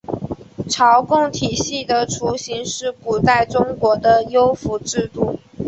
[0.67, 5.39] 朝贡体系的雏形是古代中国的畿服制度。